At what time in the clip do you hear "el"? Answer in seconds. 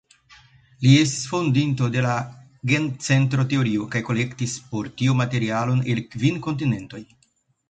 5.95-6.03